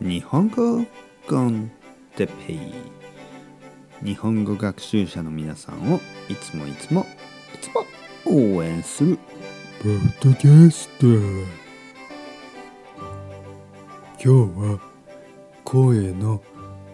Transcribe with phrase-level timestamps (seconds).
[0.00, 0.84] 日本語
[1.26, 1.70] コン
[2.16, 2.60] テペイ
[4.04, 7.06] 日本語学習者の皆さんをいつもいつも
[7.54, 7.86] いつも
[8.26, 9.18] 応援する。
[9.82, 11.06] ポッドキャスト。
[14.22, 14.80] 今日は
[15.64, 16.42] 声の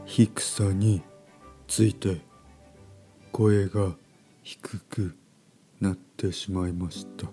[0.04, 1.02] 低さに
[1.66, 2.20] ついて
[3.32, 3.96] 声が
[4.44, 5.16] 低く
[5.80, 7.26] なってしまいました。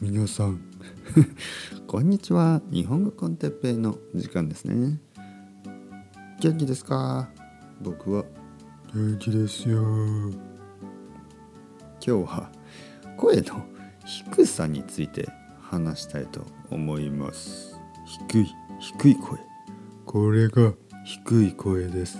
[0.00, 0.73] 皆さん
[1.86, 2.62] こんにちは。
[2.70, 4.98] 日本語コンテッペイの時間ですね。
[6.40, 7.28] 元気ですか？
[7.80, 8.24] 僕は。
[8.94, 9.82] 元気ですよ。
[9.82, 10.38] 今
[12.00, 12.50] 日は。
[13.16, 13.64] 声の
[14.04, 15.28] 低さについて
[15.60, 17.78] 話したいと思います。
[18.30, 18.46] 低い
[18.80, 19.38] 低い声。
[20.04, 20.72] これが
[21.04, 22.18] 低い声です。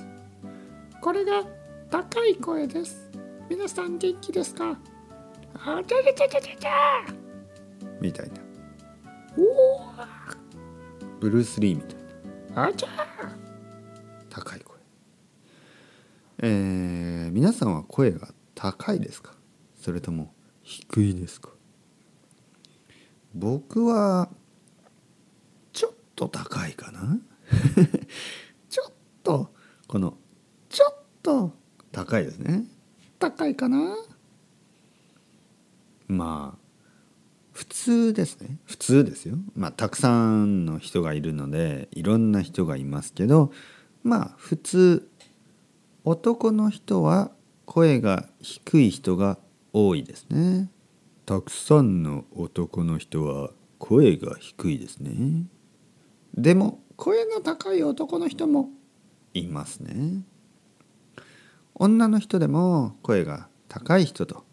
[1.00, 1.42] これが
[1.90, 3.10] 高い声です。
[3.50, 4.78] 皆さん元気ですか？
[5.54, 6.70] あちゃちゃちゃちゃちゃ
[8.00, 8.34] みたいな。
[8.40, 8.43] お
[11.24, 11.96] ブルース・リーみたい
[12.54, 12.66] な。
[12.68, 12.88] あちゃ
[14.28, 14.76] 高い声
[16.42, 19.32] えー、皆さんは声が高いですか？
[19.80, 21.48] それとも低いですか？
[23.34, 24.28] 僕は
[25.72, 27.18] ちょっと高いかな？
[28.68, 29.50] ちょっと
[29.88, 30.18] この
[30.68, 31.52] ちょっと
[31.90, 32.66] 高いですね。
[33.18, 33.96] 高いかな？
[36.06, 36.63] まあ
[37.54, 38.58] 普通ですね。
[38.64, 39.36] 普通ですよ。
[39.54, 43.52] まあたくさんの人がいるのでいろんな人がいますけど
[44.02, 45.08] まあ普通
[46.02, 47.30] 男の人は
[47.64, 49.38] 声が低い人が
[49.72, 50.68] 多いですね。
[51.26, 55.46] たくさんの男の人は声が低いですね。
[56.36, 58.70] でも声の高い男の人も
[59.32, 60.24] いますね。
[61.76, 64.44] 女の人でも声が高い人と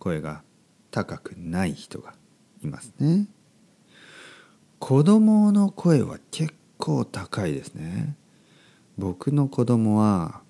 [0.00, 0.42] 声が
[0.90, 2.14] 高くない人が
[2.62, 3.26] いますね。
[4.78, 8.16] 子供の声は結構高いですね。
[8.96, 10.42] 僕の子供は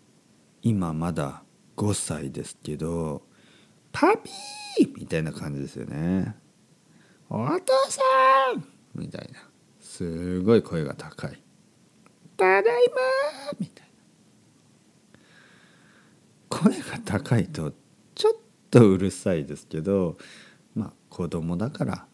[0.63, 1.43] 今まだ
[1.77, 3.23] 5歳ですけど
[3.93, 4.95] パピー！
[4.97, 6.35] みたいな感じですよね
[7.29, 8.01] お父さ
[8.57, 8.65] ん！
[8.95, 9.41] みたいな。
[9.81, 11.43] すごい声が高い
[12.37, 13.53] ただいま！
[13.59, 13.91] みたいな。
[16.49, 17.73] 声が高いと
[18.15, 18.35] ちょっ
[18.71, 20.17] とうるさいですけど
[20.81, 22.07] まあ子供だから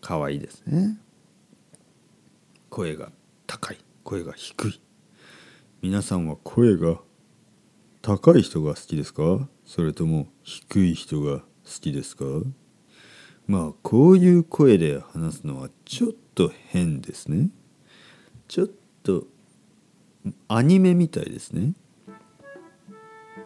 [0.00, 0.98] 可愛いですね。
[2.70, 3.10] 声が
[3.46, 3.78] 高い。
[4.02, 4.80] 声が低い。
[5.82, 7.00] 皆さんは声が
[8.00, 9.46] 高い人が好きですか？
[9.66, 11.44] それとも低い人が好
[11.82, 12.24] きですか？
[13.46, 17.50] まあこういう声で話すのはちょっと変ですね。
[18.48, 18.68] ちょっ
[19.02, 19.24] と
[20.48, 21.74] アニメみたいですね。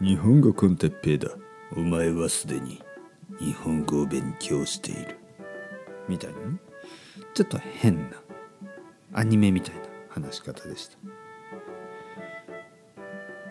[0.01, 1.31] 日本語コンテッペイだ。
[1.77, 2.81] お前はすでに
[3.41, 5.19] 日本語を勉強している。
[6.09, 6.39] みたいな。
[6.41, 6.59] ね
[7.35, 8.17] ちょっと変な。
[9.13, 10.99] アニメみたいな話し方でした。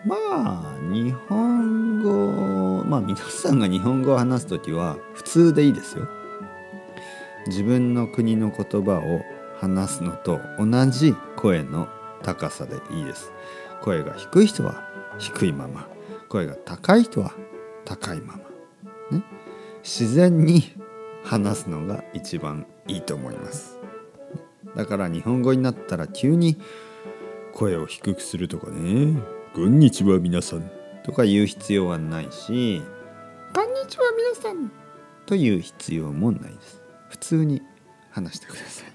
[0.06, 6.08] まあ日本語まあ皆さんが日本語を話す時は普通でいいですよ。
[7.46, 9.22] 自分の国の言葉を
[9.58, 11.88] 話すのと同じ声の
[12.22, 13.32] 高さでいいです。
[13.82, 14.82] 声が低い人は
[15.18, 15.86] 低いまま。
[16.28, 17.32] 声が高い人は
[17.84, 18.49] 高いまま。
[19.82, 20.72] 自然に
[21.24, 23.78] 話すのが一番いいと思います。
[24.76, 26.56] だから日本語になったら急に
[27.54, 29.20] 声を低くするとかね
[29.54, 30.70] 「こんにちは皆さん」
[31.04, 32.82] とか言う必要はないし
[33.52, 34.70] こんにちは皆さん
[35.26, 36.82] という必要もないです。
[37.08, 37.62] 普通に
[38.10, 38.92] 話してください。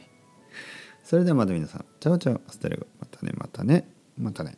[1.03, 1.85] それではまた皆さん。
[1.99, 4.57] Chao chao。Hasta luego またねまたねまたね